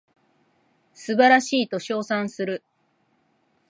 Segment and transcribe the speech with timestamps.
[0.95, 2.63] 素晴らしいと称賛する